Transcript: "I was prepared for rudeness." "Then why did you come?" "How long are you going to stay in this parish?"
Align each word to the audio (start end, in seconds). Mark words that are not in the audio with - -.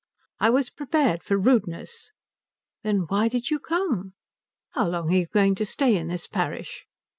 "I 0.39 0.49
was 0.49 0.71
prepared 0.71 1.21
for 1.21 1.37
rudeness." 1.37 2.09
"Then 2.81 3.01
why 3.07 3.27
did 3.27 3.51
you 3.51 3.59
come?" 3.59 4.13
"How 4.71 4.87
long 4.87 5.11
are 5.11 5.15
you 5.15 5.27
going 5.27 5.53
to 5.53 5.63
stay 5.63 5.95
in 5.95 6.07
this 6.07 6.25
parish?" 6.25 6.87